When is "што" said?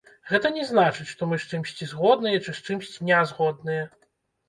1.11-1.27